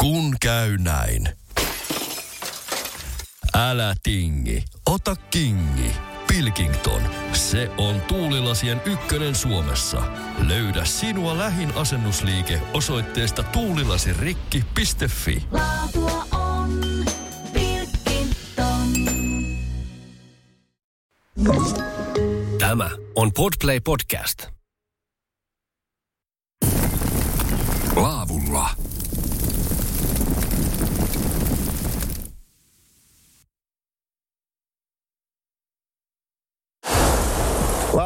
[0.00, 1.28] Kun käy näin.
[3.54, 5.92] Älä tingi, ota kingi.
[6.26, 10.02] Pilkington, se on tuulilasien ykkönen Suomessa.
[10.48, 15.46] Löydä sinua lähin asennusliike osoitteesta tuulilasirikki.fi.
[15.52, 16.80] Laatua on
[17.52, 18.92] Pilkington.
[22.58, 24.46] Tämä on Podplay Podcast.
[27.96, 28.70] Laavulla.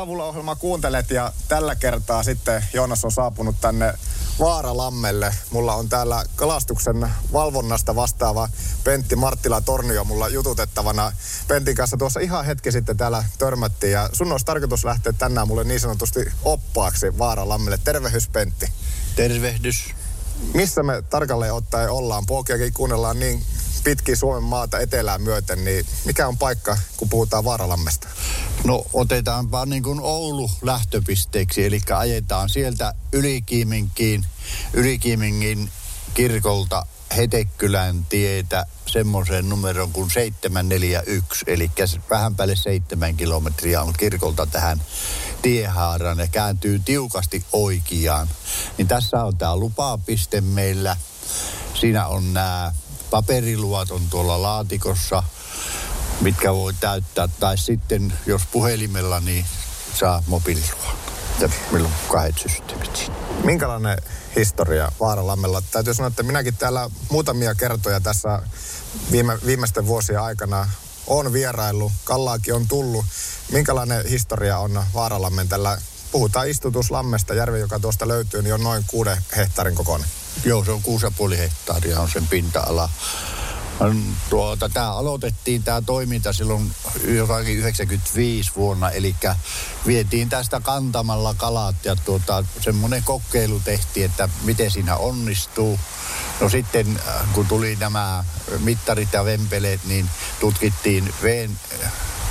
[0.01, 3.95] Laavulla ohjelma kuuntelet ja tällä kertaa sitten Joonas on saapunut tänne
[4.39, 5.35] Vaaralammelle.
[5.51, 8.49] Mulla on täällä kalastuksen valvonnasta vastaava
[8.85, 11.13] Pentti Marttila Tornio mulla jututettavana.
[11.49, 15.65] Pentin kanssa tuossa ihan hetki sitten täällä törmättiin ja sun olisi tarkoitus lähteä tänään mulle
[15.65, 17.79] niin sanotusti oppaaksi Vaaralammelle.
[17.85, 18.73] Tervehys Pentti.
[19.17, 19.95] Tervehdys.
[20.55, 22.27] Missä me tarkalleen ottaen ollaan?
[22.27, 23.45] Pokeakin kuunnellaan niin
[23.84, 28.09] pitkin Suomen maata etelään myöten, niin mikä on paikka, kun puhutaan Vaaralammesta?
[28.64, 34.27] No otetaanpa niin kuin Oulu lähtöpisteeksi, eli ajetaan sieltä Ylikiiminkiin,
[34.73, 35.70] Ylikiimingin
[36.14, 36.86] kirkolta
[37.17, 41.70] Hetekylän tietä semmoiseen numeroon kuin 741, eli
[42.11, 44.83] vähän päälle seitsemän kilometriä on kirkolta tähän
[45.42, 48.28] tiehaaraan ja kääntyy tiukasti oikeaan.
[48.78, 50.97] Niin tässä on tämä lupapiste meillä.
[51.75, 52.73] Siinä on nämä
[53.11, 55.22] paperiluvat on tuolla laatikossa,
[56.20, 57.28] mitkä voi täyttää.
[57.41, 59.44] Tai sitten, jos puhelimella, niin
[59.94, 60.97] saa mobiililuvan.
[61.41, 63.12] Ja meillä on kahdet systeemit.
[63.44, 63.98] Minkälainen
[64.36, 65.62] historia Vaaralammella?
[65.70, 68.42] Täytyy sanoa, että minäkin täällä muutamia kertoja tässä
[69.11, 70.69] viime, viimeisten vuosien aikana
[71.06, 71.92] on vierailu.
[72.05, 73.05] Kallaakin on tullut.
[73.52, 75.78] Minkälainen historia on Vaaralammen tällä?
[76.12, 77.34] Puhutaan istutuslammesta.
[77.34, 80.08] Järvi, joka tuosta löytyy, niin on noin kuuden hehtaarin kokoinen.
[80.45, 80.83] Joo, se on
[81.31, 82.89] 6,5 hehtaaria on sen pinta-ala.
[84.31, 86.73] Tuota, tämä aloitettiin tämä toiminta silloin
[87.05, 89.17] jotakin 95 vuonna, eli
[89.86, 95.80] vietiin tästä kantamalla kalat ja tuota, semmoinen kokeilu tehtiin, että miten siinä onnistuu.
[96.41, 98.24] No sitten äh, kun tuli nämä
[98.58, 100.11] mittarit ja vempeleet, niin
[100.41, 101.61] tutkittiin veen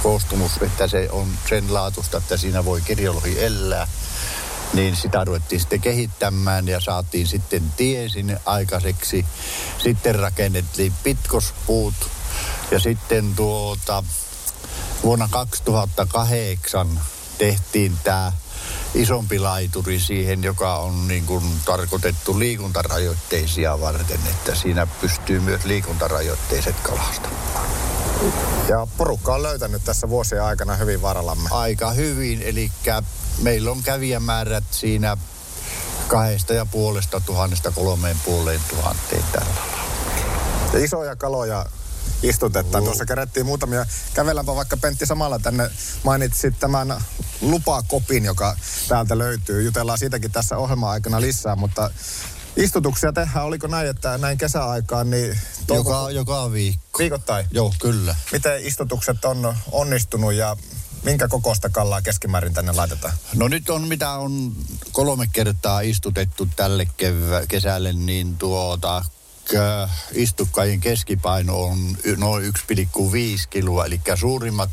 [0.04, 3.88] koostumus, että se on sen laatusta, että siinä voi kirjolohi elää
[4.74, 9.26] niin sitä ruvettiin sitten kehittämään ja saatiin sitten tie sinne aikaiseksi.
[9.78, 11.94] Sitten rakennettiin pitkospuut
[12.72, 14.04] ja sitten tuota,
[15.04, 17.00] vuonna 2008
[17.38, 18.32] tehtiin tämä
[18.96, 26.76] isompi laituri siihen, joka on niin kuin tarkoitettu liikuntarajoitteisia varten, että siinä pystyy myös liikuntarajoitteiset
[26.80, 27.70] kalastamaan.
[28.70, 31.50] Ja porukka on löytänyt tässä vuosien aikana hyvin varallamme.
[31.52, 32.72] Aika hyvin, eli
[33.42, 35.18] meillä on kävijämäärät siinä
[36.08, 40.86] kahdesta ja puolesta tuhannesta kolmeen puoleen tuhanteen tällä lailla.
[40.86, 41.66] Isoja kaloja
[42.24, 42.84] istutetaan.
[42.84, 43.86] Tuossa kerättiin muutamia.
[44.14, 45.70] Kävelläänpä vaikka Pentti samalla tänne.
[46.04, 47.02] Mainitsit tämän
[47.42, 48.58] lupakopin, joka
[48.88, 49.62] täältä löytyy.
[49.62, 51.92] Jutellaan siitäkin tässä ohjelma-aikana lisää, mutta
[52.58, 53.46] istutuksia tehdään.
[53.46, 55.40] Oliko näin, että näin kesäaikaan, niin...
[55.68, 57.00] Joka, joka viikko.
[57.00, 57.46] Viikoittain?
[57.52, 58.16] Joo, kyllä.
[58.32, 60.58] Miten istutukset on onnistunut ja
[61.04, 63.14] minkä kokoista kallaa keskimäärin tänne laitetaan?
[63.36, 64.52] No nyt on mitä on
[64.92, 69.06] kolme kertaa istutettu tälle kevä, kesälle, niin tuota
[70.14, 72.52] istukkaiden keskipaino on noin 1,5
[73.50, 74.70] kiloa, eli suurimmat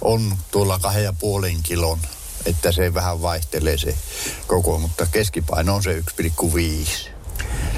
[0.00, 1.98] on tuolla kahden ja puolen kilon,
[2.46, 3.98] että se vähän vaihtelee se
[4.46, 7.19] koko, mutta keskipaino on se 1,5.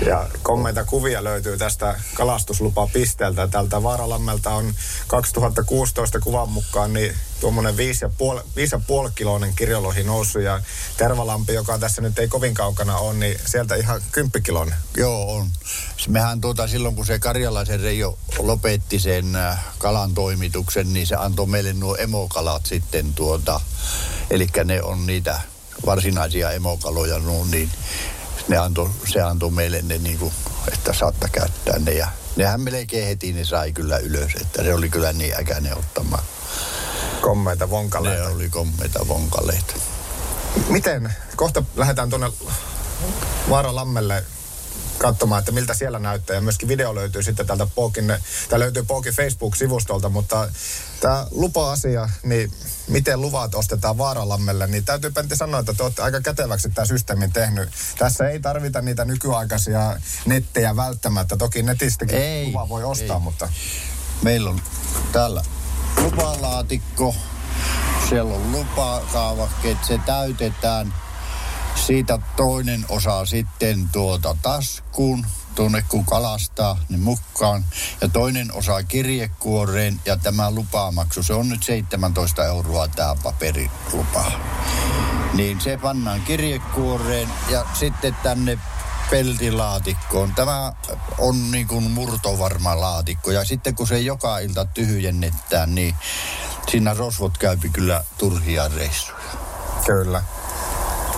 [0.07, 3.49] Ja kommeita kuvia löytyy tästä kalastuslupapisteeltä.
[3.49, 4.75] Tältä Vaaralammelta on
[5.07, 10.61] 2016 kuvan mukaan niin tuommoinen 5,5 kiloinen kirjolohi noussut ja
[10.97, 14.75] Tervalampi, joka tässä nyt ei kovin kaukana ole, niin sieltä ihan 10 kilon.
[14.97, 15.51] Joo, on.
[16.09, 21.47] Mehän tuota, silloin kun se Karjalaisen Reijo lopetti sen äh, kalan toimituksen, niin se antoi
[21.47, 23.61] meille nuo emokalat sitten tuota,
[24.31, 25.41] eli ne on niitä
[25.87, 27.71] varsinaisia emokaloja, nuo, niin
[28.49, 30.33] ne antoi, se antoi meille ne niin kuin,
[30.73, 34.91] että saatta käyttää ne ja nehän melkein heti ne sai kyllä ylös, että se oli
[34.91, 36.23] kyllä niin äkäinen ottamaan.
[37.21, 38.29] Kommeita Ne vonkaleita.
[38.29, 39.75] oli kommeita vonkaleita.
[40.69, 42.33] Miten, kohta lähdetään tuonne
[43.51, 44.25] Vaaralammelle
[44.99, 46.35] katsomaan, että miltä siellä näyttää.
[46.35, 48.15] Ja myöskin video löytyy sitten täältä Pookin,
[48.49, 50.49] tämä löytyy Pookin Facebook-sivustolta, mutta
[51.03, 52.53] tämä lupa-asia, niin
[52.89, 57.33] miten luvat ostetaan Vaaralammelle, niin täytyy Pentti sanoa, että te olette aika käteväksi tämä systeemin
[57.33, 57.69] tehnyt.
[57.99, 59.97] Tässä ei tarvita niitä nykyaikaisia
[60.27, 61.37] nettejä välttämättä.
[61.37, 63.23] Toki netistäkin Ei, luva voi ostaa, ei.
[63.23, 63.49] mutta
[64.23, 64.61] Meillä on
[65.13, 65.43] täällä
[66.03, 67.15] lupalaatikko,
[68.09, 70.95] siellä on lupakaavakkeet, se täytetään.
[71.87, 77.65] Siitä toinen osa sitten tuota taskuun tuonne kun kalastaa, niin mukaan.
[78.01, 84.33] Ja toinen osa kirjekuoreen ja tämä lupamaksu, se on nyt 17 euroa tämä paperilupa.
[85.33, 88.59] Niin se pannaan kirjekuoreen ja sitten tänne
[89.11, 90.35] peltilaatikkoon.
[90.35, 90.73] Tämä
[91.19, 95.95] on niin kuin murtovarma laatikko ja sitten kun se joka ilta tyhjennetään, niin
[96.71, 99.19] siinä rosvot käypi kyllä turhia reissuja.
[99.87, 100.23] Kyllä.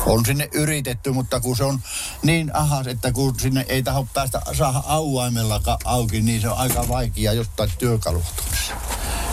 [0.07, 1.81] On sinne yritetty, mutta kun se on
[2.23, 6.89] niin ahas, että kun sinne ei taho päästä saada auaimellakaan auki, niin se on aika
[6.89, 8.75] vaikea jostain työkaluhtumassa.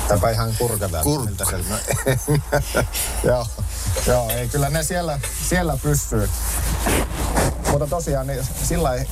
[0.07, 1.03] Täpä ihan kurkata.
[1.03, 1.43] Kurkku.
[3.23, 3.47] joo,
[4.07, 5.19] joo, ei kyllä ne siellä,
[5.49, 6.29] siellä pysyy.
[7.71, 9.05] Mutta tosiaan niin sillä ei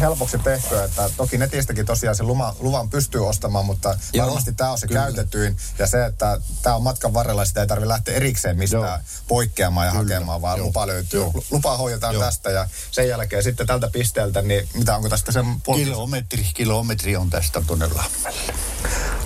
[0.00, 4.70] helpoksi tehty, että toki netistäkin tosiaan se luma, luvan pystyy ostamaan, mutta Joo, varmasti tämä
[4.70, 5.00] on se kyllä.
[5.00, 5.56] käytetyin.
[5.78, 8.98] Ja se, että tämä on matkan varrella, sitä ei tarvitse lähteä erikseen mistään Joo.
[9.28, 10.02] poikkeamaan ja Kyllä.
[10.14, 10.66] hakemaan, vaan Joo.
[10.66, 11.20] lupa löytyy.
[11.20, 11.32] Joo.
[11.50, 12.24] Lupa hoidetaan Joo.
[12.24, 17.16] tästä ja sen jälkeen sitten tältä pisteeltä, niin mitä onko tästä sen puoli- Kilometri, kilometri
[17.16, 18.54] on tästä tuonne Lammelle.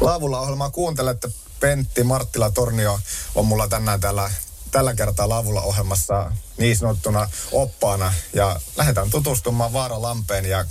[0.01, 1.29] Laavulla ohjelmaa kuuntelette.
[1.61, 3.01] Pentti Marttila Tornio
[3.35, 4.31] on mulla tänään täällä
[4.71, 8.13] tällä kertaa Laavulla ohjelmassa niin sanottuna oppaana.
[8.35, 10.65] Ja lähdetään tutustumaan Vaara Lampeen ja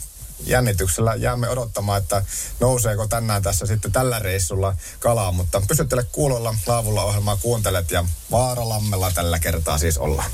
[0.45, 2.23] jännityksellä jäämme odottamaan, että
[2.59, 5.31] nouseeko tänään tässä sitten tällä reissulla kalaa.
[5.31, 10.31] Mutta pysyttele kuulolla Laavulla ohjelmaa kuuntelet ja Vaaralammella tällä kertaa siis ollaan.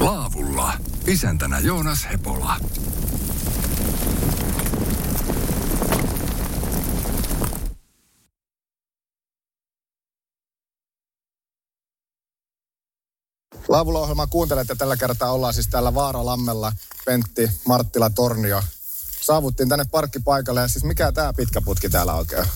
[0.00, 0.72] Laavulla.
[1.06, 2.56] Isäntänä Joonas Hepola.
[13.68, 16.72] Laavulla ohjelmaa kuuntelet ja tällä kertaa ollaan siis täällä Vaaralammella,
[17.04, 18.62] Pentti, Marttila, Tornio.
[19.20, 22.46] Saavuttiin tänne parkkipaikalle ja siis mikä tämä pitkä putki täällä oikein?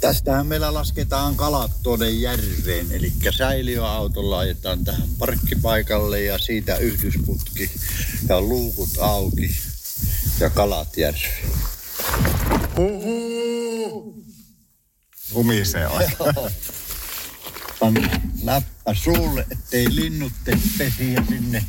[0.00, 7.70] Tästähän meillä lasketaan kalat tuonne järveen, eli säiliöautolla ajetaan tähän parkkipaikalle ja siitä yhdysputki
[8.28, 9.56] ja luukut auki
[10.40, 11.52] ja kalat järveen.
[15.34, 15.88] Humisee.
[17.82, 21.64] Panna läppä suulle, ettei linnut tee pesiä sinne.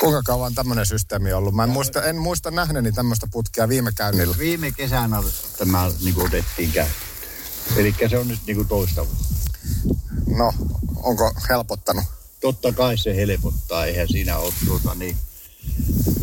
[0.00, 1.54] Kuinka kauan tämmöinen systeemi on ollut?
[1.54, 4.38] Mä en muista, en muista nähneeni tämmöistä putkea viime käynnillä.
[4.38, 5.22] Viime kesänä
[5.58, 7.08] tämä niin otettiin käyttöön.
[7.76, 9.24] Eli se on nyt niin kuin toista vuotta.
[10.36, 10.52] No,
[11.02, 12.04] onko helpottanut?
[12.40, 15.16] Totta kai se helpottaa, eihän siinä ole tuota niin,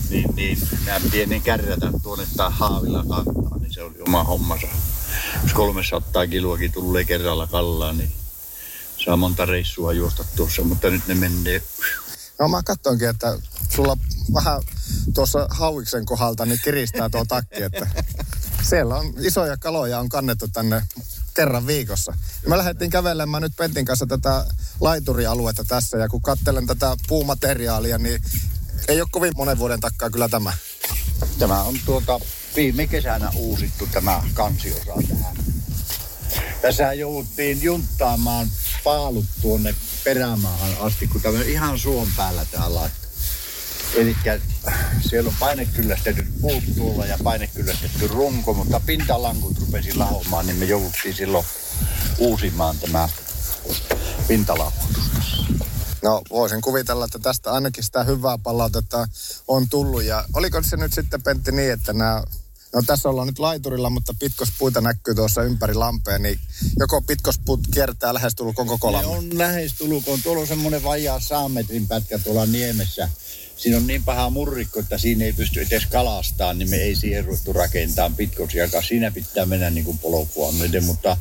[0.10, 4.68] niin, niin nämä pienen kärrätä tuonne tai haavilla kantaa, niin se oli oma hommansa.
[5.44, 8.12] Jos 300 kiloakin tulee kerralla kallaan, niin
[9.06, 11.62] saa monta reissua juosta tuossa, mutta nyt ne menee.
[12.40, 13.38] No mä katsoinkin, että
[13.70, 13.98] sulla
[14.34, 14.62] vähän
[15.14, 17.88] tuossa hauiksen kohdalta niin kiristää tuo takki, että
[18.70, 20.84] siellä on isoja kaloja on kannettu tänne
[21.34, 22.14] kerran viikossa.
[22.48, 24.46] Me lähdettiin kävelemään nyt Pentin kanssa tätä
[24.80, 28.22] laiturialuetta tässä ja kun katselen tätä puumateriaalia, niin
[28.88, 30.54] ei ole kovin monen vuoden takaa kyllä tämä.
[31.40, 32.20] Tämä on tuota
[32.56, 35.36] viime kesänä uusittu tämä kansiosa tähän.
[36.62, 38.48] Tässä jouduttiin junttaamaan
[38.84, 43.08] paalut tuonne perämaahan asti, kun tämä ihan suon päällä tämä laitto.
[43.96, 44.16] Eli
[45.10, 51.16] siellä on painekyllästetyt puut tuolla ja painekyllästetty runko, mutta pintalankut rupesi lahomaan, niin me jouduttiin
[51.16, 51.46] silloin
[52.18, 53.10] uusimaan tämä
[54.28, 55.04] pintalauhoitus.
[56.02, 59.08] No voisin kuvitella, että tästä ainakin sitä hyvää palautetta
[59.48, 60.04] on tullut.
[60.04, 62.24] Ja oliko se nyt sitten Pentti niin, että nämä
[62.74, 66.40] No tässä ollaan nyt laiturilla, mutta pitkospuita näkyy tuossa ympäri lampea, niin
[66.80, 69.18] joko pitkospuut kiertää lähestulkoon koko Ne lammen.
[69.18, 70.22] on lähestulkoon.
[70.24, 73.10] Tuolla on semmoinen vajaa saametrin pätkä tuolla niemessä.
[73.58, 77.26] Siinä on niin paha murrikko, että siinä ei pysty edes kalastaa, niin me ei siihen
[77.26, 78.84] ruvettu rakentamaan pitkosiakaan.
[78.84, 81.18] Siinä pitää mennä niin kuin polkua myöten, mutta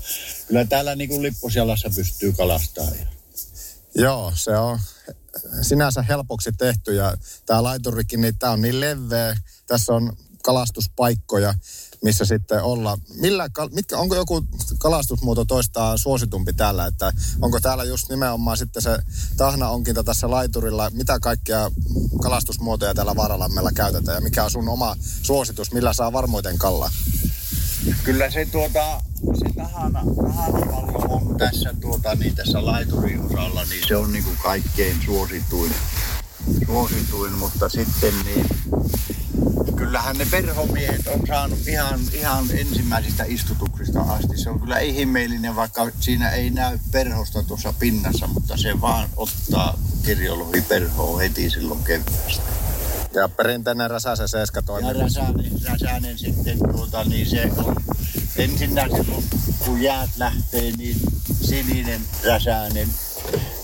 [0.47, 2.97] kyllä täällä niin kuin Lipposjalassa pystyy kalastamaan.
[3.95, 4.81] Joo, se on
[5.63, 7.17] sinänsä helpoksi tehty ja
[7.47, 9.37] tämä laiturikin, niin tämä on niin leveä.
[9.67, 11.55] Tässä on kalastuspaikkoja,
[12.05, 12.99] missä sitten olla.
[13.15, 14.47] Millä, mitkä, onko joku
[14.79, 18.99] kalastusmuoto toistaa suositumpi täällä, että onko täällä just nimenomaan sitten se
[19.37, 21.71] tahnaonkinta tässä laiturilla, mitä kaikkia
[22.23, 24.17] kalastusmuotoja täällä Vaaralammella käytetään?
[24.17, 26.91] Ja mikä on sun oma suositus, millä saa varmoiten kallaa?
[28.05, 29.01] Kyllä se tuota,
[29.39, 34.39] se tahana, tahanapallo on tässä tuota, niin tässä laiturin osalla, niin se on niin kuin
[34.43, 35.73] kaikkein suosituin,
[36.67, 38.47] suosituin, mutta sitten niin
[39.83, 44.39] kyllähän ne perhomiehet on saanut ihan, ihan ensimmäisistä istutuksista asti.
[44.39, 49.79] Se on kyllä ihmeellinen, vaikka siinä ei näy perhosta tuossa pinnassa, mutta se vaan ottaa
[50.05, 52.43] kirjolohi perhoa heti silloin keväästä.
[53.15, 54.93] Ja perinteinen räsäsen seiska Ja toimii.
[54.93, 57.77] räsänen, räsänen sitten tuota, niin se on
[58.37, 59.25] ensinnä silloin,
[59.65, 60.97] kun jäät lähtee, niin
[61.43, 62.89] sininen räsänen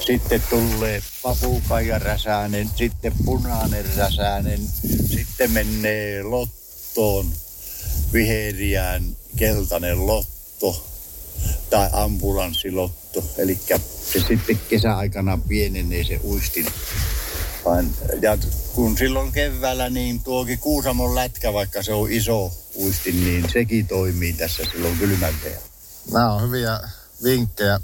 [0.06, 7.32] Sitten tulee papukaija räsänen, sitten punainen räsänen, sitten menee lottoon
[8.12, 10.86] viheriään keltainen lotto
[11.70, 13.24] tai ambulanssilotto.
[13.38, 13.58] Eli
[14.12, 16.66] se sitten kesäaikana pienenee se uistin.
[18.22, 18.38] Ja
[18.74, 24.32] kun silloin keväällä, niin tuokin Kuusamon lätkä, vaikka se on iso uistin, niin sekin toimii
[24.32, 25.60] tässä silloin kylmän vielä.
[26.12, 26.80] Nämä on hyviä
[27.24, 27.80] vinkkejä.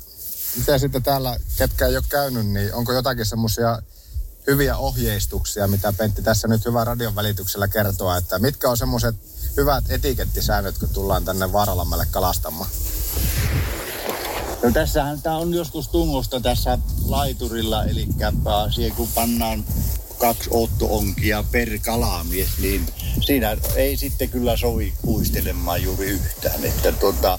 [0.57, 3.79] Miten sitten täällä, ketkä ei ole käynyt, niin onko jotakin semmoisia
[4.47, 9.17] hyviä ohjeistuksia, mitä Pentti tässä nyt hyvän radion välityksellä kertoa, että mitkä on semmoiset
[9.57, 12.71] hyvät etikettisäännöt, kun tullaan tänne Vaaralammelle kalastamaan?
[14.63, 18.09] No tässähän tämä on joskus tungosta tässä laiturilla, eli
[18.75, 19.65] siihen kun pannaan
[20.19, 22.87] kaksi ottoonkia per kalamies, niin
[23.21, 26.65] siinä ei sitten kyllä sovi kuistelemaan juuri yhtään.
[26.65, 27.39] Että tota,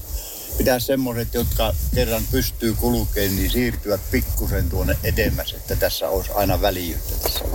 [0.58, 6.62] pitäisi semmoiset, jotka kerran pystyy kulkemaan, niin siirtyvät pikkusen tuonne edemmäs, että tässä olisi aina
[6.62, 7.46] väljyyttä tässä.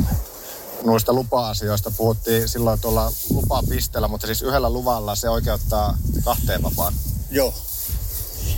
[0.84, 6.94] Noista lupa-asioista puhuttiin silloin tuolla lupapisteellä, mutta siis yhdellä luvalla se oikeuttaa kahteen vapaan.
[7.30, 7.54] Joo.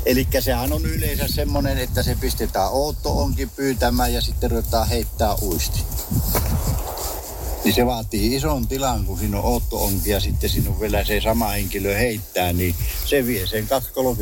[0.06, 5.34] Eli sehän on yleensä semmoinen, että se pistetään Ootto onkin pyytämään ja sitten ruvetaan heittää
[5.42, 5.84] uisti.
[7.64, 11.04] Niin se vaatii ison tilan, kun siinä on Ootto onkin ja sitten siinä on vielä
[11.04, 12.74] se sama henkilö heittää, niin
[13.06, 13.68] se vie sen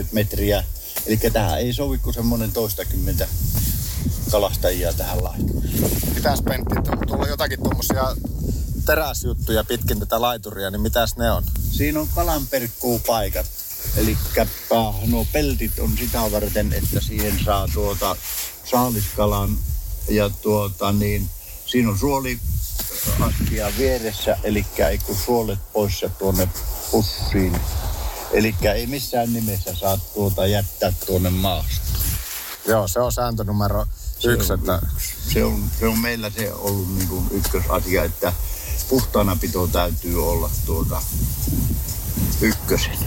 [0.03, 0.65] 2-30 metriä.
[1.07, 3.29] Eli tähän ei sovi kuin semmoinen toistakymmentä
[4.31, 5.65] kalastajia tähän laituun.
[6.15, 8.17] Pitäis Pentti, tu- tulla jotakin tuommoisia
[8.87, 11.45] teräsjuttuja pitkin tätä laituria, niin mitäs ne on?
[11.71, 13.47] Siinä on kalanperkkuupaikat.
[13.97, 14.17] Eli
[15.07, 18.17] nuo peltit on sitä varten, että siihen saa tuota
[18.65, 19.59] saaliskalan
[20.09, 21.29] ja tuota niin,
[21.67, 22.39] siinä on suoli
[23.21, 26.49] astia vieressä, eli ei kun suolet pois ja tuonne
[26.91, 27.61] pussiin.
[28.33, 31.91] Eli ei missään nimessä saa tuota jättää tuonne maastoon.
[32.67, 33.87] Joo, se on sääntö numero
[34.19, 34.83] Se yksi, on että
[35.33, 38.33] Se on, se on meillä se ollut niin kuin ykkösasia, että
[38.89, 41.03] puhtaana pito täytyy olla tuota
[42.41, 42.99] ykkösen.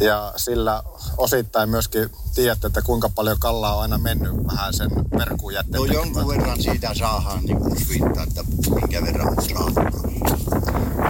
[0.00, 0.82] Ja sillä
[1.16, 6.28] osittain myöskin tiedätte, että kuinka paljon kallaa on aina mennyt vähän sen verkkuun No jonkun
[6.28, 9.98] verran siitä saadaan niin kuin sviittaa, että minkä verran saatu.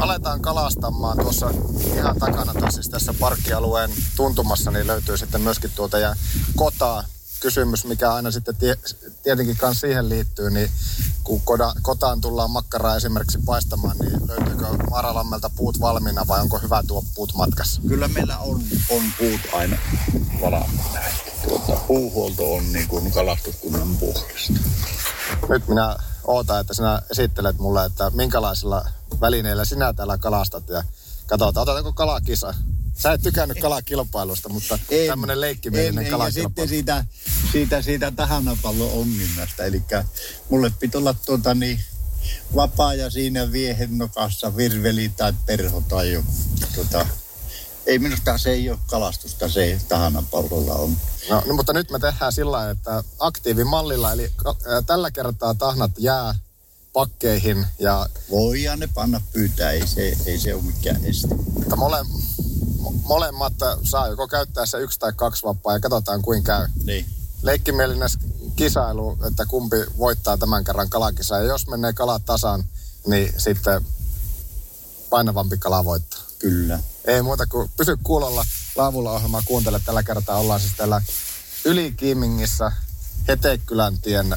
[0.01, 1.51] Aletaan kalastamaan tuossa
[1.95, 6.15] ihan takana, tai siis tässä parkkialueen tuntumassa, niin löytyy sitten myöskin tuota ja
[6.57, 7.05] kotaa
[7.41, 8.77] kysymys, mikä aina sitten tie,
[9.23, 10.71] tietenkin kanssa siihen liittyy, niin
[11.25, 16.83] kun koda, kotaan tullaan makkaraa esimerkiksi paistamaan, niin löytyykö Maaralammelta puut valmiina vai onko hyvä
[16.87, 17.81] tuo puut matkassa?
[17.89, 19.79] Kyllä meillä on, on puut aina
[20.41, 21.01] valmiina.
[21.49, 24.53] Tuota, puuhuolto on niin kuin kalastuskunnan puolesta.
[25.49, 28.85] Nyt minä ootan, että sinä esittelet mulle, että minkälaisilla
[29.21, 30.85] välineillä sinä täällä kalastat ja
[31.27, 32.55] katsotaan, otetaanko kalakisa.
[33.03, 36.49] Sä et tykännyt kalakilpailusta, mutta tämmöinen leikkimielinen en, ja kalakilpailu.
[36.49, 37.05] sitten siitä,
[37.53, 39.65] siitä, siitä tahanapallon onninnasta.
[39.65, 39.83] Eli
[40.51, 41.81] mulle piti olla tuota niin,
[42.55, 46.33] vapaa ja siinä viehen nokassa virveli tai perho tai joku.
[46.75, 47.07] Tuota,
[47.87, 50.97] ei minusta se ei ole kalastusta, se tahanapallolla on.
[51.31, 54.33] No, no, mutta nyt me tehdään sillä että aktiivimallilla, eli
[54.87, 56.35] tällä kertaa tahnat jää
[56.93, 61.29] pakkeihin ja Voidaan ne panna pyytää, ei se, ei se ole mikään este.
[61.63, 62.48] että mole, mo-
[63.05, 63.53] molemmat
[63.83, 66.69] saa joko käyttää se yksi tai kaksi vappaa ja katsotaan kuin käy.
[66.85, 67.07] Niin.
[67.43, 68.09] Leikkimielinen
[68.57, 71.37] kisailu, että kumpi voittaa tämän kerran kalakisa.
[71.37, 72.65] Ja jos menee kalat tasan,
[73.07, 73.87] niin sitten
[75.11, 76.21] painavampi kala voittaa.
[76.39, 76.79] Kyllä.
[77.05, 78.45] Ei muuta kuin pysy kuulolla.
[78.77, 79.81] Laavulla ohjelmaa kuuntele.
[79.85, 81.03] Tällä kertaa ollaan siis täällä
[81.65, 82.73] Ylikiimingissä
[83.29, 84.37] Hetekylän tien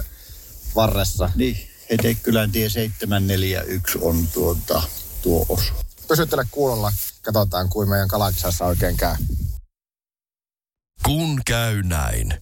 [0.75, 1.31] varressa.
[1.35, 1.57] Niin,
[1.89, 4.83] Hetekylän tie 741 on tuota,
[5.21, 5.73] tuo osa.
[6.11, 6.91] Pysyttele kuulolla.
[7.21, 9.15] Katsotaan, kuin meidän kalakisassa oikein käy.
[11.05, 12.33] Kun käy näin.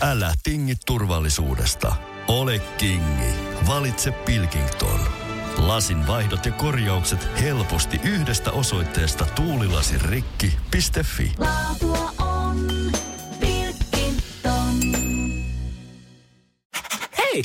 [0.00, 1.96] Älä tingi turvallisuudesta.
[2.28, 3.34] Ole kingi.
[3.68, 5.00] Valitse Pilkington.
[5.56, 11.32] Lasin vaihdot ja korjaukset helposti yhdestä osoitteesta tuulilasirikki.fi.
[11.38, 12.66] Laatua on
[13.40, 14.80] Pilkington.
[17.18, 17.44] Hei!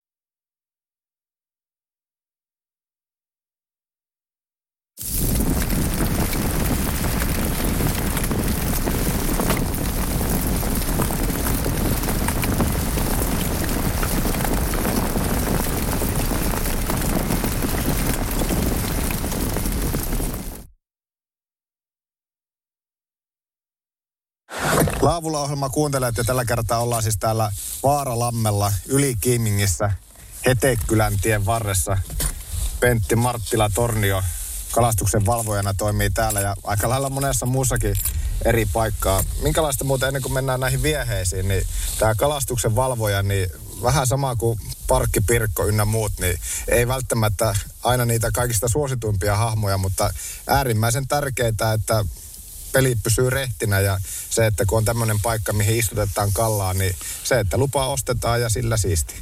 [25.01, 27.51] Laavulla ohjelma kuuntelet ja tällä kertaa ollaan siis täällä
[27.83, 29.91] Vaaralammella Yli Kiimingissä
[30.45, 31.97] Hetekylän tien varressa.
[32.79, 34.23] Pentti Marttila Tornio
[34.71, 37.95] kalastuksen valvojana toimii täällä ja aika lailla monessa muussakin
[38.45, 39.23] eri paikkaa.
[39.43, 41.67] Minkälaista muuten ennen kuin mennään näihin vieheisiin, niin
[41.99, 43.49] tämä kalastuksen valvoja, niin
[43.83, 49.77] vähän sama kuin Parkki Pirkko ynnä muut, niin ei välttämättä aina niitä kaikista suosituimpia hahmoja,
[49.77, 50.13] mutta
[50.47, 52.05] äärimmäisen tärkeää, että
[52.71, 53.99] peli pysyy rehtinä ja
[54.29, 58.49] se, että kun on tämmöinen paikka, mihin istutetaan kallaa, niin se, että lupa ostetaan ja
[58.49, 59.15] sillä siisti.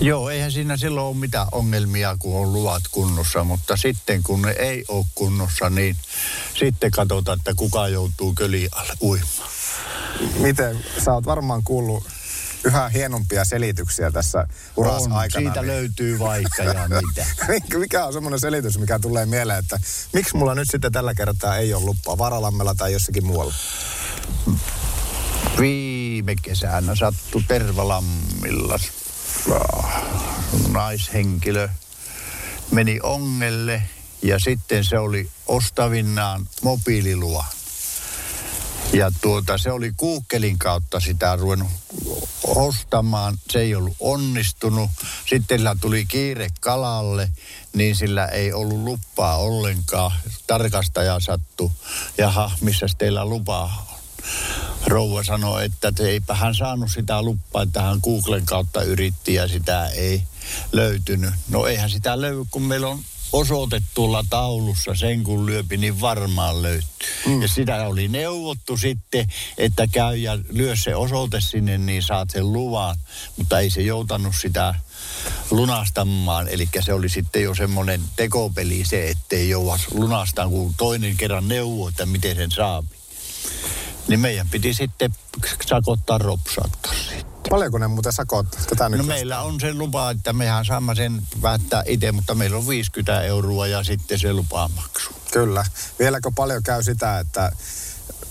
[0.00, 4.50] Joo, eihän siinä silloin ole mitään ongelmia, kun on luvat kunnossa, mutta sitten kun ne
[4.50, 5.96] ei ole kunnossa, niin
[6.58, 9.50] sitten katsotaan, että kuka joutuu köli alle uimaan.
[10.38, 12.04] Miten, sä oot varmaan kuullut
[12.66, 14.46] yhä hienompia selityksiä tässä
[14.76, 15.44] uras On, aikana.
[15.44, 17.26] siitä niin- löytyy vaikka ja mitä.
[17.48, 19.78] Mikä- Mikä on semmoinen selitys, mikä tulee mieleen, että
[20.12, 23.54] miksi mulla nyt sitten tällä kertaa ei ole luppaa Varalammella tai jossakin muualla?
[25.60, 28.78] Viime kesänä sattui Tervalammilla
[30.68, 31.68] naishenkilö
[32.70, 33.82] meni ongelle
[34.22, 37.44] ja sitten se oli ostavinnaan mobiililuva.
[38.92, 41.68] Ja tuota, se oli kuukkelin kautta sitä ruvennut
[42.44, 43.38] ostamaan.
[43.50, 44.90] Se ei ollut onnistunut.
[45.30, 47.30] Sitten sillä tuli kiire kalalle,
[47.74, 50.12] niin sillä ei ollut lupaa ollenkaan.
[50.46, 51.72] Tarkastaja sattu.
[52.18, 53.70] Jaha, missä teillä lupa on?
[54.86, 59.86] Rouva sanoi, että eipä hän saanut sitä luppaa, että hän Googlen kautta yritti ja sitä
[59.86, 60.22] ei
[60.72, 61.34] löytynyt.
[61.48, 63.00] No eihän sitä löydy, kun meillä on
[63.36, 67.08] osoite tuolla taulussa, sen kun lyöpi, niin varmaan löytyy.
[67.26, 67.42] Mm.
[67.42, 69.26] Ja sitä oli neuvottu sitten,
[69.58, 72.96] että käy ja lyö se osoite sinne, niin saat sen luvan.
[73.36, 74.74] Mutta ei se joutanut sitä
[75.50, 81.48] lunastamaan, eli se oli sitten jo semmoinen tekopeli se, ettei jouda lunastamaan, kun toinen kerran
[81.48, 82.96] neuvoo, että miten sen saapi.
[84.08, 85.14] Niin meidän piti sitten
[85.66, 87.35] sakottaa ropsauttaa siitä.
[87.50, 88.98] Paljonko ne muuten sakot tätä nyt?
[88.98, 93.22] No meillä on se lupa, että mehän saamme sen päättää itse, mutta meillä on 50
[93.22, 95.10] euroa ja sitten se lupamaksu.
[95.32, 95.64] Kyllä.
[95.98, 97.52] Vieläkö paljon käy sitä, että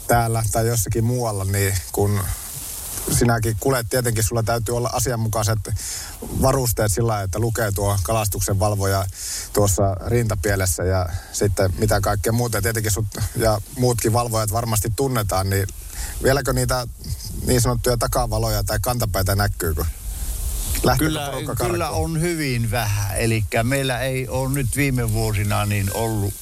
[0.08, 2.22] täällä tai jossakin muualla, niin kun
[3.12, 5.60] sinäkin kulet, tietenkin sulla täytyy olla asianmukaiset
[6.42, 9.06] varusteet sillä että lukee tuo kalastuksen valvoja
[9.54, 12.62] tuossa rintapielessä ja sitten mitä kaikkea muuta.
[12.62, 15.68] Tietenkin sut ja muutkin valvojat varmasti tunnetaan, niin
[16.24, 16.88] vieläkö niitä
[17.48, 19.86] niin sanottuja takavaloja tai kantapäitä näkyy, kun
[20.98, 23.18] Kyllä, kyllä on hyvin vähän.
[23.18, 26.34] Eli meillä ei ole nyt viime vuosina niin ollut,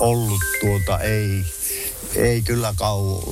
[0.00, 1.44] ollut tuota, ei,
[2.14, 3.22] ei kyllä kau,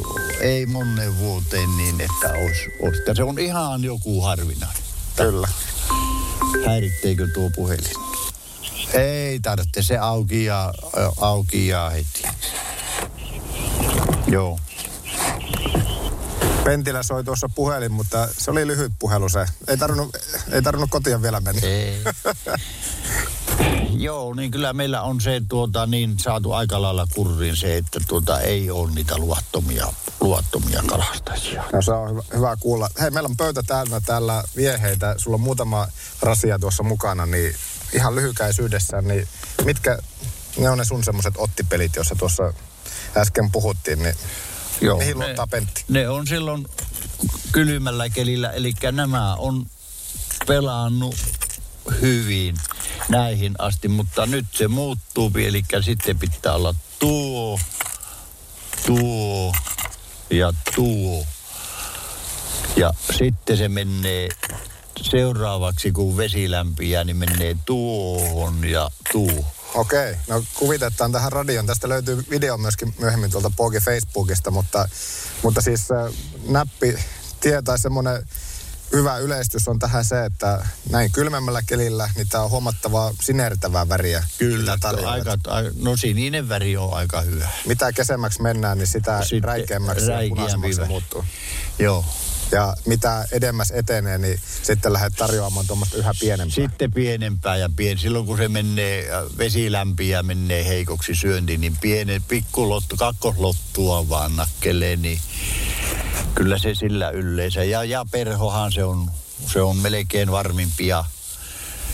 [0.40, 3.02] ei monen vuoteen niin, että olisi, olisi.
[3.06, 4.82] Ja se on ihan joku harvinainen.
[5.16, 5.48] Kyllä.
[6.66, 7.96] Häiritteekö tuo puhelin?
[8.92, 10.74] Ei tarvitse, se auki ja,
[11.20, 12.22] auki ja heti.
[14.26, 14.58] Joo.
[16.66, 19.46] Pentilä soi tuossa puhelin, mutta se oli lyhyt puhelu se.
[19.68, 20.16] Ei tarvinnut,
[20.52, 21.60] ei tarvinnut kotiin vielä mennä.
[21.64, 22.04] Ei.
[24.06, 28.40] Joo, niin kyllä meillä on se tuota, niin saatu aika lailla kurriin se, että tuota,
[28.40, 31.64] ei ole niitä luvattomia, luvattomia kalastajia.
[31.72, 32.88] No se on hyvä, hyvä kuulla.
[33.00, 35.14] Hei, meillä on pöytä täynnä täällä vieheitä.
[35.18, 35.88] Sulla on muutama
[36.22, 37.54] rasia tuossa mukana, niin
[37.92, 39.28] ihan lyhykäisyydessä, niin
[39.64, 39.98] mitkä
[40.58, 42.52] ne on ne sun semmoiset ottipelit, joissa tuossa
[43.16, 44.14] äsken puhuttiin, niin
[44.80, 45.84] Joo, mihin luottaa Pentti?
[45.88, 46.66] Ne on silloin
[47.52, 49.66] kylmällä kelillä, eli nämä on
[50.46, 51.16] pelannut
[52.00, 52.56] hyvin
[53.08, 57.60] näihin asti, mutta nyt se muuttuu, eli sitten pitää olla tuo,
[58.86, 59.54] tuo
[60.30, 61.26] ja tuo.
[62.76, 64.28] Ja sitten se menee
[65.02, 69.55] seuraavaksi, kun vesi lämpiää, niin menee tuohon ja tuo.
[69.76, 71.66] Okei, no kuvitetaan tähän radioon.
[71.66, 74.88] Tästä löytyy video myöskin myöhemmin tuolta Pogi Facebookista, mutta,
[75.42, 76.12] mutta siis äh,
[76.48, 76.98] näppi
[77.40, 78.26] tie tai semmoinen
[78.92, 84.24] hyvä yleistys on tähän se, että näin kylmemmällä kelillä, niin tämä on huomattavaa sinertävää väriä.
[84.38, 85.36] Kyllä, aika,
[85.82, 87.48] no sininen väri on aika hyvä.
[87.66, 91.24] Mitä kesemmäksi mennään, niin sitä Sitten räikeämmäksi ja punaisemmaksi muuttuu.
[91.78, 92.04] Joo.
[92.52, 96.54] Ja mitä edemmäs etenee, niin sitten lähdet tarjoamaan tuommoista yhä pienempää.
[96.54, 97.98] Sitten pienempää ja pien.
[97.98, 104.36] Silloin kun se menee, vesi lämpiää ja menee heikoksi syönti, niin pienen pikkulottu, kakkoslottua vaan
[104.36, 105.20] nakkelee, niin
[106.34, 107.64] kyllä se sillä yleensä.
[107.64, 109.10] Ja, ja perhohan se on,
[109.46, 111.04] se on melkein varmimpia.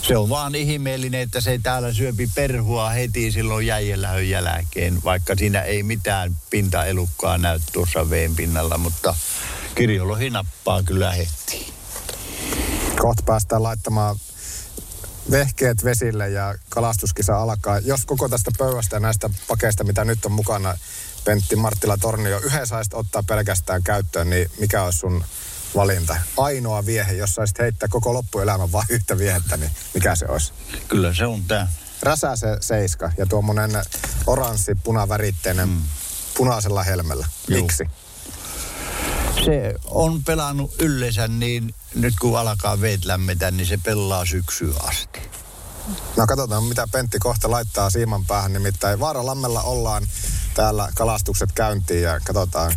[0.03, 5.61] Se on vaan ihmeellinen, että se täällä syöpi perhua heti silloin jäijelähön jälkeen, vaikka siinä
[5.61, 9.15] ei mitään pintaelukkaa näy tuossa veen pinnalla, mutta
[9.75, 11.73] kirjolohi nappaa kyllä heti.
[12.99, 14.17] Kohta päästään laittamaan
[15.31, 17.79] vehkeet vesille ja kalastuskisa alkaa.
[17.79, 20.79] Jos koko tästä pöydästä ja näistä pakeista, mitä nyt on mukana,
[21.25, 25.25] Pentti Marttila Tornio, yhden saisit ottaa pelkästään käyttöön, niin mikä olisi sun
[25.74, 26.16] valinta?
[26.37, 30.52] Ainoa viehe, jos saisit heittää koko loppuelämän vain yhtä viehettä, niin mikä se olisi?
[30.88, 31.68] Kyllä se on tämä.
[32.02, 33.70] Räsää se seiska ja tuommoinen
[34.26, 35.82] oranssi punaväritteinen mm.
[36.37, 37.26] punaisella helmellä.
[37.48, 37.62] Juu.
[37.62, 37.85] Miksi?
[39.44, 45.20] Se on pelannut yleensä niin, nyt kun alkaa veet lämmetä, niin se pelaa syksyyn asti.
[46.16, 48.52] No katsotaan, mitä Pentti kohta laittaa siiman päähän.
[48.52, 50.06] Nimittäin Vaaralammella ollaan
[50.54, 52.72] täällä kalastukset käyntiin ja katsotaan,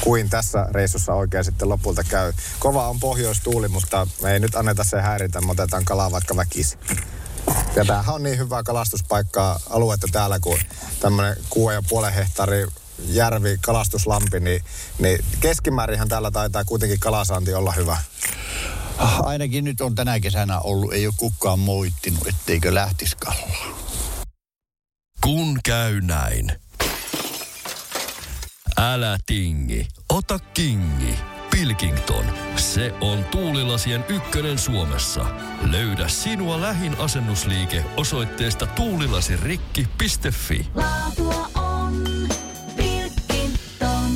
[0.00, 2.32] kuin tässä reissussa oikein sitten lopulta käy.
[2.58, 6.78] Kova on pohjoistuuli, mutta me ei nyt anneta se häiritä, me otetaan kalaa vaikka väkisi.
[7.76, 10.58] Ja tämähän on niin hyvää kalastuspaikkaa aluetta täällä, kun
[11.00, 11.36] tämmöinen
[12.04, 12.66] 6,5 hehtaari
[12.98, 14.64] järvi, kalastuslampi, niin,
[14.98, 17.96] niin keskimäärinhän täällä taitaa kuitenkin kalasaanti olla hyvä.
[18.98, 23.74] Ah, Ainakin nyt on tänä kesänä ollut, ei ole kukaan moittinut, etteikö lähtisi kallaan.
[25.20, 26.52] Kun käy näin.
[28.82, 31.14] Älä tingi, ota kingi.
[31.50, 32.24] Pilkington,
[32.56, 35.26] se on tuulilasien ykkönen Suomessa.
[35.70, 40.66] Löydä sinua lähin asennusliike osoitteesta tuulilasirikki.fi.
[40.74, 42.04] Laatua on
[42.76, 44.12] Pilkington.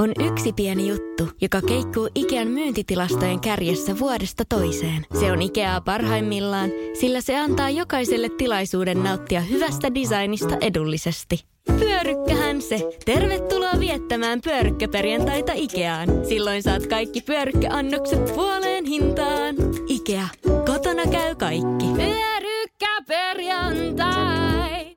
[0.00, 5.06] On yksi pieni juttu, joka keikkuu Ikean myyntitilastojen kärjessä vuodesta toiseen.
[5.20, 11.50] Se on Ikeaa parhaimmillaan, sillä se antaa jokaiselle tilaisuuden nauttia hyvästä designista edullisesti.
[11.80, 12.80] Pyörykkähän se!
[13.04, 16.08] Tervetuloa viettämään pyörykkäperjantaita Ikeaan.
[16.28, 19.54] Silloin saat kaikki pyörykkäannokset puoleen hintaan.
[19.88, 20.28] Ikea,
[20.66, 21.86] kotona käy kaikki.
[21.96, 24.96] Pyörykkäperjantai!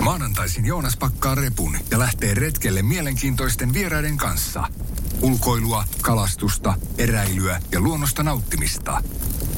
[0.00, 4.64] Maanantaisin Joonas pakkaa repun ja lähtee retkelle mielenkiintoisten vieraiden kanssa.
[5.22, 9.02] Ulkoilua, kalastusta, eräilyä ja luonnosta nauttimista.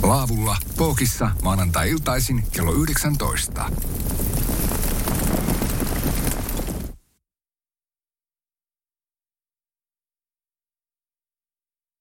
[0.03, 3.71] Laavulla, Pookissa, maanantai-iltaisin kello 19.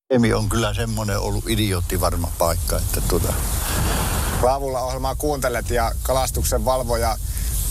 [0.10, 3.34] Emi on kyllä semmoinen ollut idiootti varma paikka, että tuota,
[4.42, 7.18] Laavulla ohjelmaa kuuntelet ja kalastuksen valvoja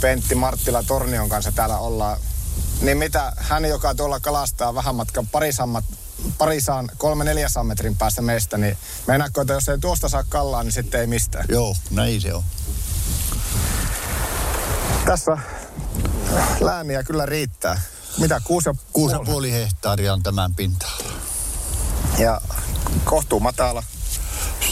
[0.00, 2.18] Pentti Marttila Tornion kanssa täällä ollaan.
[2.80, 5.84] Niin mitä hän, joka tuolla kalastaa vähän matkan parisammat,
[6.38, 10.72] parisaan kolme neljäsaan metrin päästä meistä, niin meinaatko, että jos ei tuosta saa kallaa, niin
[10.72, 11.44] sitten ei mistään.
[11.48, 12.42] joo, näin se on.
[15.04, 15.38] Tässä
[16.60, 17.80] lääniä kyllä riittää.
[18.18, 19.30] Mitä, kuusi ja Kuusi ja puoli?
[19.30, 21.12] puoli hehtaaria on tämän pinta-ala.
[22.18, 22.40] Ja
[23.04, 23.82] kohtuu matala.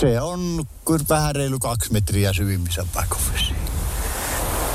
[0.00, 3.54] Se on kyllä vähän reilu kaksi metriä syvimmissä paikoissa.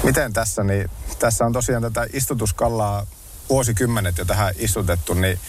[0.04, 3.06] Miten tässä, niin tässä on tosiaan tätä istutuskallaa
[3.50, 5.40] vuosikymmenet jo tähän istutettu, niin,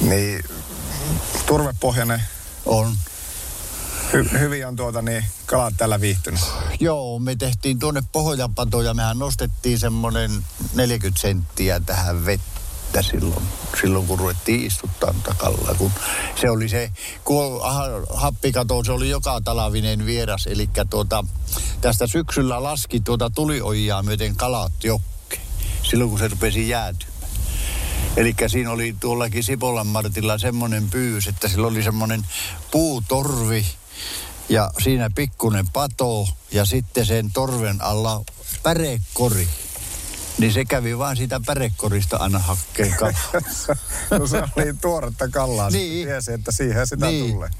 [0.00, 0.44] niin
[1.46, 2.22] turvepohjainen
[2.66, 2.96] On.
[4.12, 6.40] hy, hyvin on tuota niin kalat tällä viihtynyt.
[6.80, 10.30] Joo, me tehtiin tuonne pohjapato ja mehän nostettiin semmoinen
[10.74, 13.44] 40 senttiä tähän vettä silloin,
[13.80, 15.74] silloin kun ruvettiin istuttaa takalla.
[15.74, 15.90] Kun
[16.40, 16.92] se oli se,
[17.24, 17.60] kun
[18.14, 20.46] happikato, se oli joka talavinen vieras.
[20.46, 21.24] Eli tuota,
[21.80, 25.40] tästä syksyllä laski tuota tuliojaa myöten kalat jokke,
[25.82, 27.13] silloin kun se rupesi jäätymään.
[28.16, 32.26] Eli siinä oli tuollakin Sipolan Martilla semmoinen pyys, että sillä oli semmoinen
[32.70, 33.66] puutorvi
[34.48, 38.24] ja siinä pikkunen pato ja sitten sen torven alla
[38.62, 39.48] pärekori.
[40.38, 42.96] Niin se kävi vaan siitä pärekorista aina hakkeen.
[44.18, 45.70] No se oli tuoretta kallaa.
[45.70, 46.06] Niin.
[46.08, 47.32] Tiesi, että siihen sitä Niin.
[47.32, 47.50] tulee.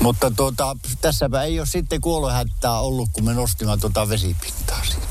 [0.00, 5.05] Mutta tuota, tässäpä ei ole sitten kuolohättää ollut, kun me nostimme tuota vesipintaa siitä.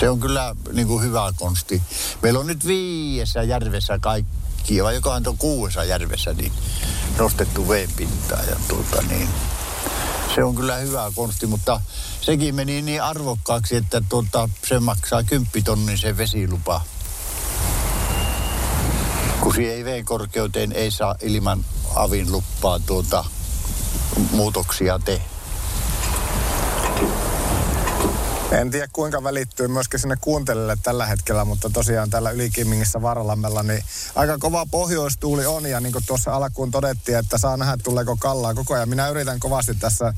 [0.00, 1.82] Se on kyllä niin kuin hyvä konsti.
[2.22, 6.52] Meillä on nyt viidessä järvessä kaikki, vai jokohan tuon kuudessa järvessä, niin
[7.18, 8.42] nostettu veenpintaa.
[8.42, 9.28] Ja tuota, niin,
[10.34, 11.80] se on kyllä hyvä konsti, mutta
[12.20, 16.80] sekin meni niin arvokkaaksi, että tuota, se maksaa 10 tonnin se vesilupa.
[19.40, 23.24] Kun siihen ei veen korkeuteen ei saa ilman avin luppaa tuota,
[24.30, 25.35] muutoksia tehdä.
[28.50, 33.84] En tiedä kuinka välittyy myöskin sinne kuuntelijalle tällä hetkellä, mutta tosiaan täällä Ylikimmingissä Varalammella niin
[34.14, 38.54] aika kova pohjoistuuli on ja niin kuin tuossa alkuun todettiin, että saa nähdä tuleeko kallaa
[38.54, 38.88] koko ajan.
[38.88, 40.14] Minä yritän kovasti tässä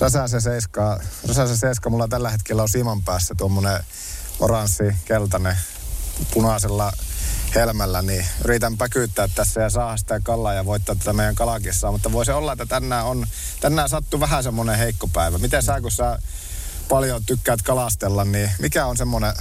[0.00, 3.84] Räsäsen seiska, Räsäsen seiska mulla tällä hetkellä on siiman päässä tuommoinen
[4.40, 5.56] oranssi, keltainen,
[6.34, 6.92] punaisella
[7.54, 11.92] helmällä, niin yritän päkyyttää tässä ja saada sitä kallaa ja voittaa tätä meidän kalakissaa.
[11.92, 13.26] Mutta voisi olla, että tänään on,
[13.60, 15.38] tänään sattuu vähän semmoinen heikko päivä.
[15.38, 16.18] Miten sä, kun sä
[16.88, 19.32] paljon tykkäät kalastella, niin mikä on semmoinen,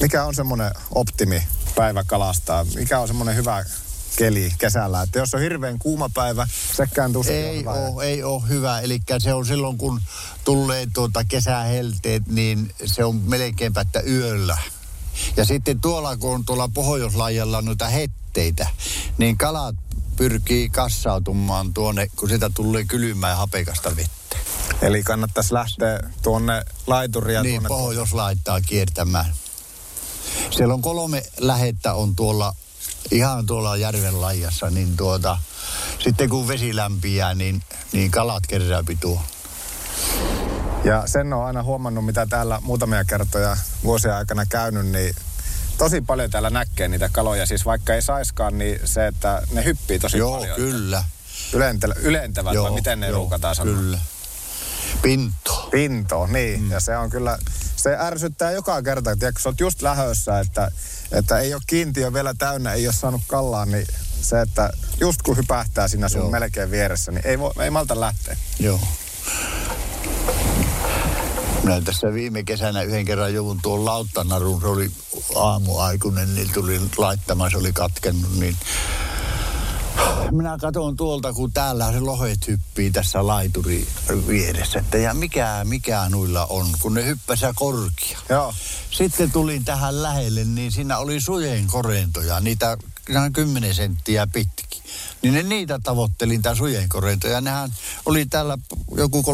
[0.00, 1.42] mikä on semmoinen optimi
[1.74, 2.64] päivä kalastaa?
[2.64, 3.64] Mikä on semmoinen hyvä
[4.16, 5.02] keli kesällä.
[5.02, 7.70] Että jos on hirveän kuuma päivä, sekään tuskin on Ei hyvä.
[7.72, 8.80] ole, ei ole hyvä.
[8.80, 10.00] Eli se on silloin, kun
[10.44, 14.58] tulee tuota kesähelteet, niin se on melkeinpä että yöllä.
[15.36, 18.68] Ja sitten tuolla, kun on tuolla pohjoislajalla noita hetteitä,
[19.18, 19.74] niin kalat
[20.16, 24.23] pyrkii kassautumaan tuonne, kun sitä tulee kylmää ja hapekasta vettä.
[24.84, 29.32] Eli kannattaisi lähteä tuonne laituria niin, tuonne pohjois laittaa kiertämään.
[30.50, 32.54] Siellä on kolme lähettä on tuolla,
[33.10, 35.38] ihan tuolla järven laijassa, niin tuota,
[35.98, 39.22] sitten kun vesi lämpiää, niin, niin kalat kerääpi tuo.
[40.84, 45.14] Ja sen on aina huomannut, mitä täällä muutamia kertoja vuosien aikana käynyt, niin
[45.78, 47.46] tosi paljon täällä näkee niitä kaloja.
[47.46, 50.56] Siis vaikka ei saiskaan, niin se, että ne hyppii tosi Joo, paljon.
[50.56, 51.04] kyllä.
[51.52, 53.74] Ylentele, ylentävät vai miten ne ruukataan sanoa?
[53.74, 53.98] Kyllä.
[55.02, 55.68] Pinto.
[55.70, 56.62] Pinto, niin.
[56.62, 56.70] Mm.
[56.70, 57.38] Ja se on kyllä,
[57.76, 59.16] se ärsyttää joka kerta.
[59.16, 60.70] Tiedätkö, sä oot just lähössä, että,
[61.12, 63.86] että ei ole kiintiö vielä täynnä, ei ole saanut kallaa, niin
[64.20, 64.70] se, että
[65.00, 66.30] just kun hypähtää siinä sun Joo.
[66.30, 68.36] melkein vieressä, niin ei, voi, ei malta lähteä.
[68.58, 68.80] Joo.
[71.62, 74.90] Minä tässä viime kesänä yhden kerran joudun tuon lauttanarun, se oli
[75.34, 78.56] aamuaikuinen, niin tuli laittamaan, se oli katkennut, niin
[80.30, 83.88] minä katson tuolta, kun täällä se lohet hyppii tässä laituri
[84.28, 88.18] vieressä, että ja mikä, mikä nuilla on, kun ne hyppäsä korkia.
[88.28, 88.54] Joo.
[88.90, 92.76] Sitten tulin tähän lähelle, niin siinä oli sujen korentoja, niitä
[93.08, 94.82] ihan 10 senttiä pitki.
[95.22, 97.40] Niin ne niitä tavoittelin, tämä sujen korentoja.
[97.40, 97.72] Nehän
[98.06, 98.58] oli täällä
[98.96, 99.26] joku 3-40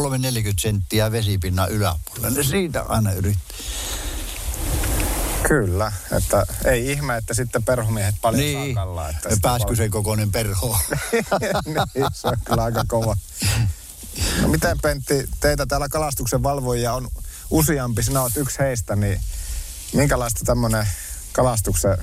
[0.59, 2.29] senttiä vesipinnan yläpuolella.
[2.29, 3.53] Ne siitä aina yritti.
[5.47, 9.09] Kyllä, että ei ihme, että sitten perhomiehet paljon Niin, saa kallaa.
[9.09, 10.77] Että ja sitä pääskö sen kokoinen perho?
[11.95, 13.17] niin, se on kyllä aika kova.
[14.41, 17.07] No miten Pentti, teitä täällä kalastuksen valvojia on
[17.49, 19.21] useampi, sinä olet yksi heistä, niin
[19.93, 20.87] minkälaista tämmöinen
[21.31, 21.97] kalastuksen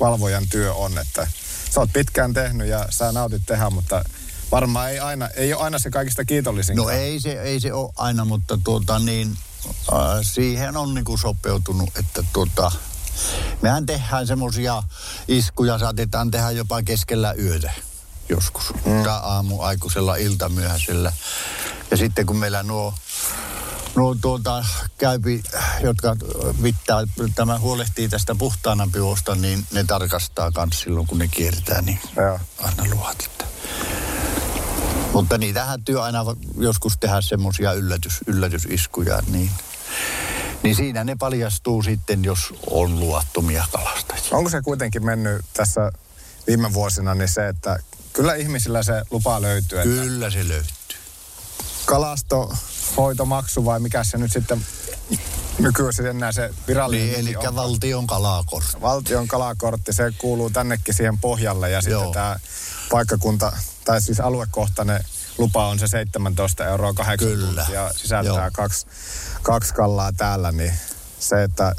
[0.00, 1.26] valvojan työ on, että
[1.70, 4.04] sä oot pitkään tehnyt ja sä nautit tehdä, mutta
[4.52, 6.76] varmaan ei aina, ei ole aina se kaikista kiitollisin.
[6.76, 9.38] No ei se, ei se ole aina, mutta tuota niin,
[10.22, 12.72] siihen on niinku sopeutunut, että tuota,
[13.62, 14.82] mehän tehdään semmoisia
[15.28, 17.72] iskuja, saatetaan tehdä jopa keskellä yötä
[18.28, 18.74] joskus.
[18.84, 19.02] Mm.
[19.04, 21.12] Tai aamuaikuisella iltamyöhäisellä.
[21.90, 22.94] Ja sitten kun meillä nuo
[23.96, 24.64] No tuota,
[24.98, 25.42] käypi,
[25.80, 26.16] jotka
[26.62, 27.02] vittaa,
[27.34, 32.40] tämä huolehtii tästä puhtaana piosta, niin ne tarkastaa myös silloin, kun ne kiertää, niin Joo.
[32.58, 33.16] aina luvat.
[33.24, 33.51] Että.
[35.12, 36.24] Mutta niitähän työ aina
[36.58, 39.50] joskus tehdä semmoisia yllätys, yllätysiskuja, niin,
[40.62, 44.24] niin siinä ne paljastuu sitten, jos on luvattomia kalastajia.
[44.30, 45.92] Onko se kuitenkin mennyt tässä
[46.46, 47.78] viime vuosina niin se, että
[48.12, 50.98] kyllä ihmisillä se lupa löytyy, että Kyllä se löytyy.
[51.86, 54.66] kalastohoitomaksu vai mikä se nyt sitten
[55.58, 57.54] nykyisin enää se virallinen Niin, eli on?
[57.54, 58.80] valtion kalakortti.
[58.80, 62.12] Valtion kalakortti, se kuuluu tännekin siihen pohjalle ja sitten Joo.
[62.12, 62.36] tämä
[62.90, 63.52] paikkakunta,
[63.84, 65.04] tai siis aluekohtainen
[65.38, 67.66] lupa on se 17 euroa 8 Kyllä.
[67.72, 68.50] ja sisältää Joo.
[68.52, 68.86] kaksi,
[69.42, 70.72] kaksi kallaa täällä, niin
[71.18, 71.74] se, että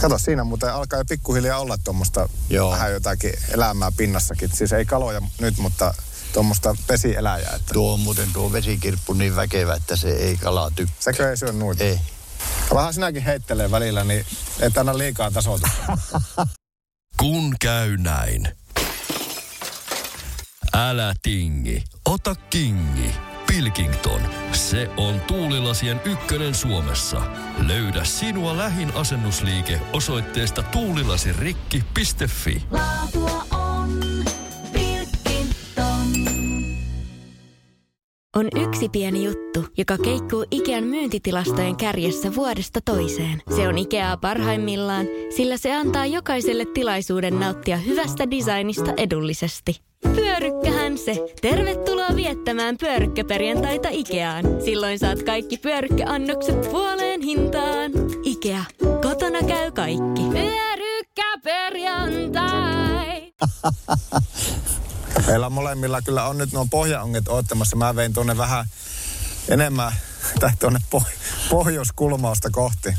[0.00, 2.70] Kato, siinä muuten alkaa jo pikkuhiljaa olla tuommoista Joo.
[2.70, 4.50] vähän jotakin elämää pinnassakin.
[4.52, 5.94] Siis ei kaloja nyt, mutta
[6.32, 7.52] tuommoista pesieläjää.
[7.56, 10.96] Että Tuo on muuten tuo vesikirppu niin väkevä, että se ei kalaa tykkää.
[11.00, 11.84] sekö ei syö nuita?
[11.84, 12.00] Ei.
[12.70, 14.26] Alahan sinäkin heittelee välillä, niin
[14.60, 15.98] et anna liikaa tasoitusta.
[17.20, 18.48] Kun käy näin.
[20.78, 23.10] Älä tingi, ota kingi.
[23.46, 24.20] Pilkington,
[24.52, 27.22] se on tuulilasien ykkönen Suomessa.
[27.66, 32.62] Löydä sinua lähin asennusliike osoitteesta tuulilasirikki.fi.
[32.70, 34.00] Laatua on
[34.72, 36.08] Pilkington.
[38.36, 43.42] On yksi pieni juttu, joka keikkuu Ikean myyntitilastojen kärjessä vuodesta toiseen.
[43.56, 49.86] Se on Ikeaa parhaimmillaan, sillä se antaa jokaiselle tilaisuuden nauttia hyvästä designista edullisesti.
[50.02, 51.16] Pyörykkähän se!
[51.40, 54.44] Tervetuloa viettämään pyörykkäperjantaita Ikeaan.
[54.64, 57.92] Silloin saat kaikki pyörykkäannokset puoleen hintaan.
[58.22, 58.64] Ikea,
[59.02, 60.22] kotona käy kaikki.
[60.32, 63.32] Pyörykkäperjantai!
[65.26, 67.76] Meillä molemmilla kyllä on nyt nuo pohjaonget ottamassa.
[67.76, 68.66] Mä vein tuonne vähän
[69.48, 69.92] enemmän,
[70.40, 71.10] tai tuonne poh-
[71.50, 72.94] pohjoiskulmausta kohti.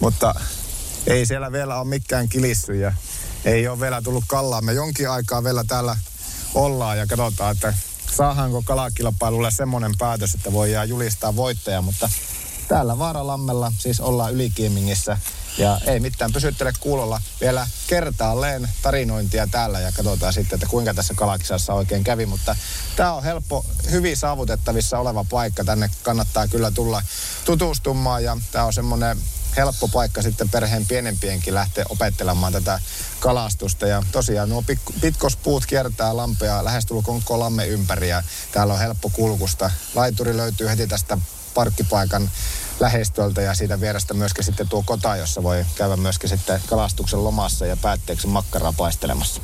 [0.00, 0.34] Mutta
[1.06, 2.92] ei siellä vielä ole mikään kilissy ja
[3.44, 4.60] ei ole vielä tullut kallaa.
[4.60, 5.96] Me jonkin aikaa vielä täällä
[6.54, 7.74] ollaan ja katsotaan, että
[8.16, 11.82] saadaanko kalakilpailulle semmoinen päätös, että voidaan julistaa voittaja.
[11.82, 12.10] Mutta
[12.68, 15.18] täällä Vaaralammella siis ollaan Ylikiemingissä
[15.58, 21.14] ja ei mitään pysyttele kuulolla vielä kertaalleen tarinointia täällä ja katsotaan sitten, että kuinka tässä
[21.14, 22.26] kalakisassa oikein kävi.
[22.26, 22.56] Mutta
[22.96, 25.64] tämä on helppo, hyvin saavutettavissa oleva paikka.
[25.64, 27.02] Tänne kannattaa kyllä tulla
[27.44, 29.18] tutustumaan ja tämä on semmoinen
[29.56, 32.80] helppo paikka sitten perheen pienempienkin lähteä opettelemaan tätä
[33.20, 33.86] kalastusta.
[33.86, 39.10] Ja tosiaan nuo pik- pitkospuut kiertää lampea lähestulkoon koko lamme ympäri ja täällä on helppo
[39.10, 39.70] kulkusta.
[39.94, 41.18] Laituri löytyy heti tästä
[41.54, 42.30] parkkipaikan
[42.80, 47.66] lähestöltä ja siitä vierestä myöskin sitten tuo kota, jossa voi käydä myöskin sitten kalastuksen lomassa
[47.66, 49.40] ja päätteeksi makkaraa paistelemassa.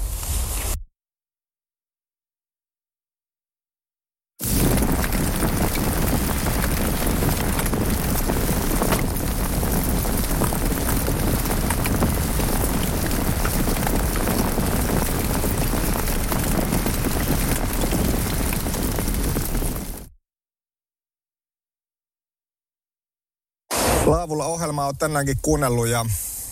[24.31, 26.07] Laavulla ohjelmaa on tänäänkin kuunnellut ja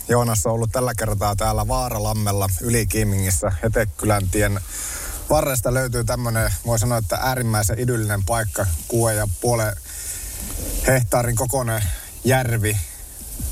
[0.08, 4.60] Joonas on ollut tällä kertaa täällä Vaaralammella Ylikiimingissä Hetekylän tien
[5.30, 9.76] varresta löytyy tämmöinen, voi sanoa, että äärimmäisen idyllinen paikka, kuue ja puolen
[10.86, 11.82] hehtaarin kokoinen
[12.24, 12.76] järvi,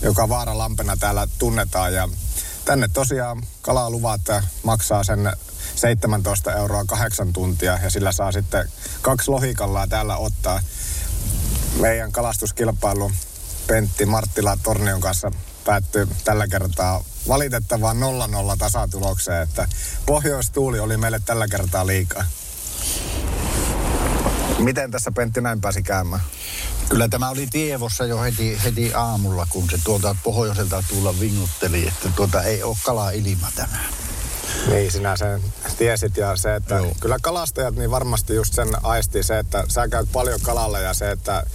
[0.03, 2.09] joka Vaaralampena täällä tunnetaan ja
[2.65, 4.21] tänne tosiaan kalaluvat
[4.63, 5.33] maksaa sen
[5.75, 8.69] 17 euroa kahdeksan tuntia ja sillä saa sitten
[9.03, 10.61] kaksi lohikallaa täällä ottaa.
[11.81, 13.11] Meidän kalastuskilpailu
[13.67, 15.31] Pentti Marttila Tornion kanssa
[15.65, 18.01] päättyi tällä kertaa valitettavaan 0-0
[18.59, 19.69] tasatulokseen, että
[20.07, 22.25] pohjoistuuli oli meille tällä kertaa liikaa.
[24.59, 26.23] Miten tässä Pentti näin pääsi käymään?
[26.89, 32.09] Kyllä tämä oli tievossa jo heti, heti aamulla, kun se tuolta pohjoiselta tuulla vingutteli, että
[32.17, 33.95] tuota ei ole kala ilma tänään.
[34.69, 35.43] Niin, sinä sen
[35.79, 36.93] tiesit ja se, että Joo.
[37.01, 41.11] kyllä kalastajat niin varmasti just sen aisti se, että sä käyt paljon kalalla ja se,
[41.11, 41.47] että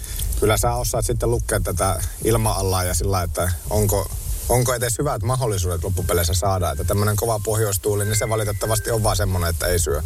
[0.41, 4.11] kyllä sä osaat sitten lukea tätä ilma ja sillä että onko,
[4.49, 6.71] onko edes hyvät mahdollisuudet loppupeleissä saada.
[6.71, 10.01] Että tämmöinen kova pohjoistuuli, niin se valitettavasti on vaan semmoinen, että ei syö.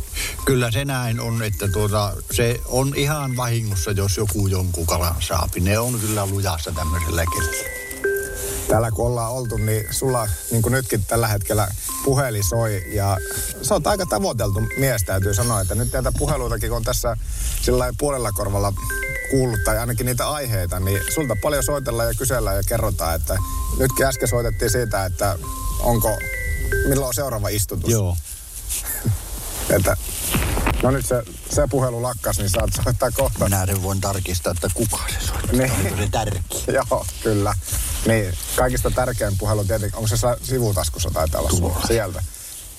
[0.45, 5.59] Kyllä se näin on, että tuota, se on ihan vahingossa, jos joku jonkun kalan saapi.
[5.59, 7.85] Ne on kyllä lujassa tämmöisellä kelillä
[8.67, 11.67] täällä kun ollaan oltu, niin sulla niin kuin nytkin tällä hetkellä
[12.03, 13.17] puhelin soi ja
[13.61, 17.17] sä oot aika tavoiteltu mies täytyy sanoa, että nyt näitä puheluitakin on tässä
[17.61, 18.73] sillä puolella korvalla
[19.31, 23.37] kuullut tai ainakin niitä aiheita, niin sulta paljon soitellaan ja kysellään ja kerrotaan, että
[23.79, 25.37] nytkin äsken soitettiin siitä, että
[25.79, 26.17] onko,
[26.89, 27.89] milloin on seuraava istutus.
[27.89, 28.17] Joo.
[29.75, 29.97] että
[30.83, 33.43] No nyt se, se puhelu lakkas, niin saat soittaa kohta.
[33.43, 35.51] Minä voin tarkistaa, että kuka se soittaa.
[35.51, 35.71] Niin.
[35.71, 36.41] Onko se tärkeä?
[36.73, 37.53] Joo, kyllä.
[38.07, 41.87] Niin, kaikista tärkein puhelu tietenkin, onko se sivutaskussa taitaa olla Tuolla.
[41.87, 42.23] sieltä.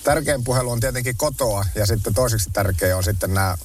[0.03, 3.57] Tärkein puhelu on tietenkin kotoa ja sitten toiseksi tärkeä on sitten nämä,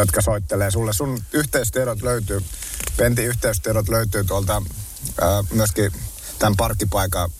[0.00, 0.92] jotka soittelee sulle.
[0.92, 2.42] Sun yhteystiedot löytyy,
[2.96, 4.62] Pentin yhteystiedot löytyy tuolta
[5.20, 5.92] ää, myöskin
[6.38, 7.30] tämän parkkipaikan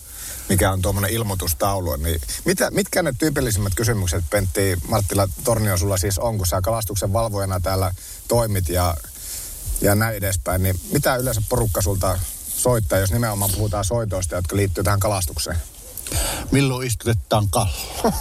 [0.49, 1.95] mikä on tuommoinen ilmoitustaulu.
[1.95, 7.13] Niin mitä, mitkä ne tyypillisimmät kysymykset, Pentti Marttila Tornio, sulla siis on, kun sä kalastuksen
[7.13, 7.93] valvojana täällä
[8.27, 8.95] toimit ja,
[9.81, 14.83] ja näin edespäin, niin mitä yleensä porukka sulta soittaa, jos nimenomaan puhutaan soitoista, jotka liittyy
[14.83, 15.57] tähän kalastukseen?
[16.51, 17.71] Milloin istutetaan kallo?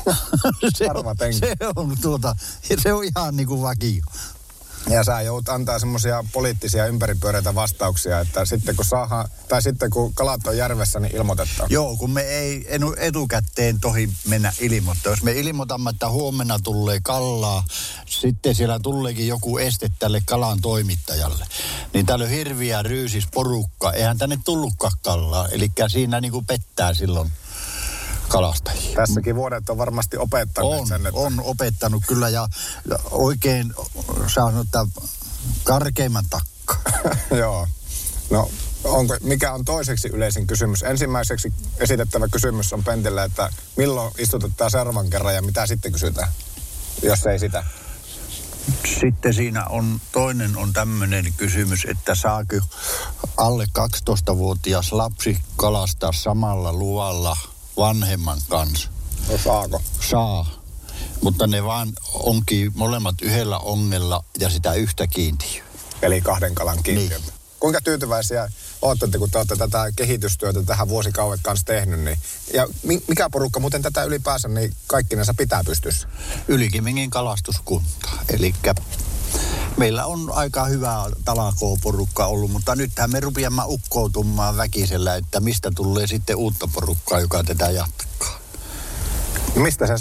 [0.77, 2.37] se, on, se, on, tuota,
[2.83, 4.03] se on ihan niin kuin vakio.
[4.91, 10.15] Ja sä joudut antaa semmoisia poliittisia ympäripyöreitä vastauksia, että sitten kun saadaan, tai sitten kun
[10.15, 11.71] kalat on järvessä, niin ilmoitetaan.
[11.71, 15.13] Joo, kun me ei etukäteen tohi mennä ilmoittaa.
[15.13, 17.65] Jos me ilmoitamme, että huomenna tulee kallaa,
[18.07, 21.45] sitten siellä tuleekin joku este tälle kalan toimittajalle.
[21.95, 23.93] Niin täällä on hirviä ryysis porukka.
[23.93, 25.49] Eihän tänne tullutkaan kallaa.
[25.49, 27.33] Eli siinä niin kuin pettää silloin
[28.29, 28.97] kalastajia.
[28.97, 31.07] Tässäkin vuodet on varmasti opettanut on, sen.
[31.07, 31.21] Että...
[31.21, 32.49] On opettanut kyllä ja
[33.11, 33.75] oikein
[34.27, 34.87] saa että
[35.65, 36.77] karkeimman takka.
[37.41, 37.67] Joo.
[38.31, 38.51] No
[38.85, 40.83] onko, mikä on toiseksi yleisin kysymys?
[40.83, 46.29] Ensimmäiseksi esitettävä kysymys on Pentille, että milloin istutetaan seuraavan kerran ja mitä sitten kysytään,
[47.03, 47.65] jos ei sitä?
[49.01, 52.57] Sitten siinä on, toinen on tämmöinen kysymys, että saako
[53.37, 57.37] alle 12-vuotias lapsi kalastaa samalla luvalla
[57.79, 58.89] vanhemman kanssa.
[59.31, 59.83] No saako?
[60.11, 60.63] Saa.
[61.23, 65.65] Mutta ne vaan onkin molemmat yhdellä ongella ja sitä yhtä kiintiöä.
[66.03, 67.19] Eli kahden kalan kiintiö.
[67.19, 67.33] Niin.
[67.61, 68.49] Kuinka tyytyväisiä
[68.83, 72.01] olette, kun te olette tätä kehitystyötä tähän vuosikauet kanssa tehnyt?
[72.01, 72.19] Niin,
[72.55, 72.69] ja
[73.09, 76.09] mikä porukka muuten tätä ylipäänsä, niin kaikkinensa pitää pystyssä?
[76.49, 78.09] Ylikimingin kalastuskunta.
[78.29, 78.55] Eli
[79.77, 86.07] meillä on aika hyvää talakoon-porukkaa ollut, mutta nythän me rupiamme ukkoutumaan väkisellä, että mistä tulee
[86.07, 88.39] sitten uutta porukkaa, joka tätä jatkaa.
[89.55, 89.95] Mistä se,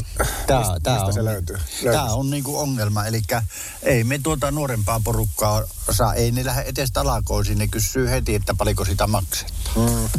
[0.48, 1.58] tää, mistä, tää mistä on, se löytyy?
[1.84, 3.22] Tämä on niinku ongelma, eli
[3.84, 8.56] ei me tuota nuorempaa porukkaa saa, ei ne lähde edes talakoisiin, ne kysyy heti, että
[8.56, 9.76] paljonko sitä maksetaan.
[9.76, 10.10] Mm.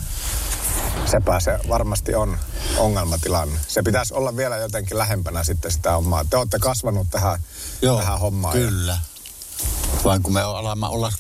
[1.07, 2.39] Sepä se varmasti on
[2.77, 3.59] ongelmatilanne.
[3.69, 6.25] Se pitäisi olla vielä jotenkin lähempänä sitten sitä hommaa.
[6.31, 7.41] Te olette kasvanut tähän,
[7.83, 8.55] Joo, tähän hommaan.
[8.55, 8.99] kyllä.
[10.05, 11.13] Vaan kun me alamme olla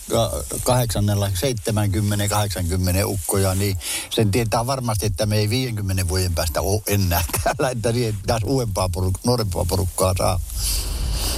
[0.65, 3.77] 80, 70, 80 ukkoja, niin
[4.11, 8.47] sen tietää varmasti, että me ei 50 vuoden päästä ole enää täällä, että niin pitäisi
[8.47, 10.41] uudempaa poruk- nuorempaa porukkaa saa.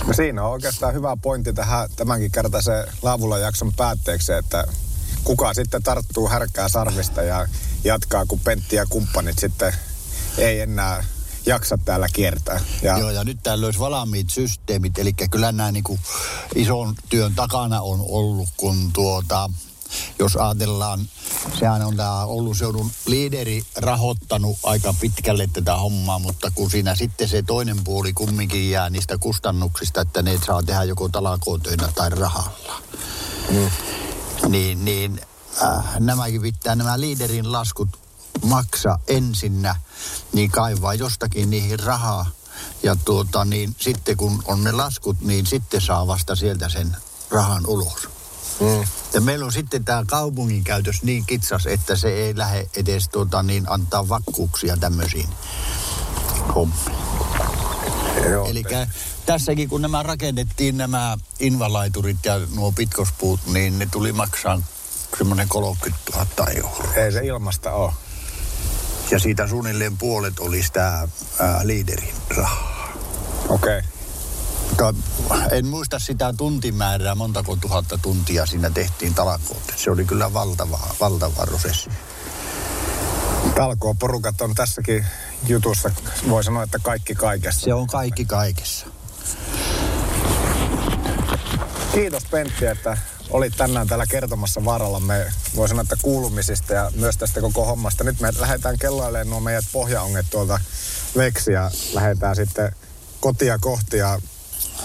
[0.06, 4.64] No siinä on oikeastaan hyvä pointti tähän tämänkin kertaisen laavulla jakson päätteeksi, että
[5.24, 7.48] kuka sitten tarttuu härkää sarvista ja
[7.84, 9.74] jatkaa, kun Pentti ja kumppanit sitten
[10.38, 11.04] ei enää
[11.46, 12.60] jaksa täällä kiertää.
[12.82, 12.98] Ja...
[12.98, 16.00] Joo, ja nyt täällä olisi valmiit systeemit, eli kyllä nämä niin kuin
[16.54, 19.50] ison työn takana on ollut, kun tuota,
[20.18, 21.00] jos ajatellaan,
[21.58, 27.28] sehän on tämä Oulun seudun liideri rahoittanut aika pitkälle tätä hommaa, mutta kun siinä sitten
[27.28, 32.82] se toinen puoli kumminkin jää niistä kustannuksista, että ne saa tehdä joko talakotöinä tai rahalla.
[33.50, 33.70] Mm.
[34.48, 35.20] Niin, niin
[35.62, 37.88] äh, nämäkin pitää nämä liiderin laskut
[38.42, 39.76] maksa ensinnä,
[40.32, 42.26] niin kaivaa jostakin niihin rahaa.
[42.82, 46.96] Ja tuota, niin sitten kun on ne laskut, niin sitten saa vasta sieltä sen
[47.30, 48.08] rahan ulos.
[48.60, 48.84] Mm.
[49.12, 53.42] Ja meillä on sitten tämä kaupungin käytös niin kitsas, että se ei lähde edes tuota,
[53.42, 55.28] niin antaa vakkuuksia tämmöisiin
[56.54, 57.00] hommiin.
[58.46, 58.64] Eli
[59.26, 64.62] tässäkin kun nämä rakennettiin nämä invalaiturit ja nuo pitkospuut, niin ne tuli maksaa
[65.20, 66.94] semmoinen 30 000 euroa.
[66.94, 67.92] Ei se ilmasta ole.
[69.10, 70.86] Ja siitä suunnilleen puolet oli sitä
[71.38, 72.92] ää, liiderin rahaa.
[73.48, 73.78] Okei.
[73.78, 73.90] Okay.
[74.70, 74.94] Mutta
[75.52, 79.62] en muista sitä tuntimäärää, montako tuhatta tuntia siinä tehtiin talkoot.
[79.76, 81.90] Se oli kyllä valtava, valtava prosessi.
[83.54, 85.06] Talkooporukat on tässäkin
[85.46, 85.90] jutussa,
[86.28, 87.60] voi sanoa, että kaikki kaikessa.
[87.60, 88.86] Se on kaikki kaikessa.
[91.92, 92.98] Kiitos Pentti, että
[93.30, 98.04] olit tänään täällä kertomassa vaarallamme, voi sanoa, että kuulumisista ja myös tästä koko hommasta.
[98.04, 100.60] Nyt me lähdetään kelloilleen nuo meidät pohjaonget tuolta
[101.16, 101.70] Veksiä.
[101.92, 102.72] Lähdetään sitten
[103.20, 104.20] kotia kohti ja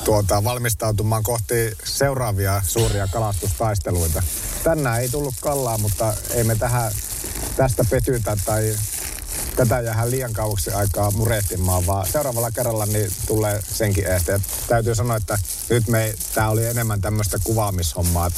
[0.03, 4.23] tuota, valmistautumaan kohti seuraavia suuria kalastustaisteluita.
[4.63, 6.91] Tänään ei tullut kallaa, mutta ei me tähän,
[7.55, 8.75] tästä petytä tai
[9.55, 14.41] tätä jää liian kauaksi aikaa murehtimaan, vaan seuraavalla kerralla niin tulee senkin eteen.
[14.67, 15.39] Täytyy sanoa, että
[15.69, 18.31] nyt me, tämä oli enemmän tämmöistä kuvaamishommaa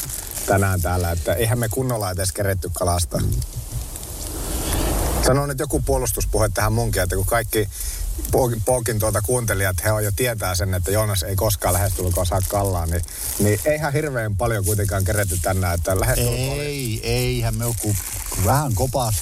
[0.45, 3.21] tänään täällä, että eihän me kunnolla edes keretty kalasta.
[5.25, 7.69] Sanon nyt joku puolustuspuhe tähän munkin, että kun kaikki
[8.65, 12.85] Pookin tuota kuuntelijat, he on jo tietää sen, että Joonas ei koskaan lähestulkoon saa kallaa,
[12.85, 13.01] niin,
[13.39, 17.01] niin eihän hirveän paljon kuitenkaan keretty tänään, että lähestulkoon Ei, oli...
[17.03, 17.95] eihän me joku
[18.45, 19.15] vähän kopas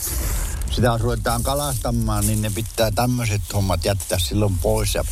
[0.72, 5.04] sitä ruvetaan kalastamaan, niin ne pitää tämmöiset hommat jättää silloin pois ja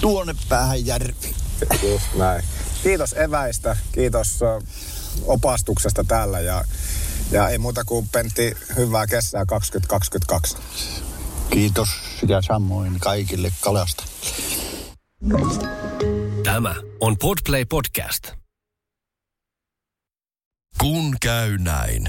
[0.00, 1.34] tuonne päähän järvi.
[1.82, 2.44] Just näin.
[2.82, 4.40] Kiitos eväistä, kiitos
[5.26, 6.64] opastuksesta täällä ja,
[7.30, 10.56] ja ei muuta kuin Pentti, hyvää kesää 2022.
[11.50, 11.88] Kiitos
[12.28, 14.04] ja samoin kaikille kalasta.
[16.44, 18.32] Tämä on Podplay Podcast.
[20.80, 22.08] Kun käy näin.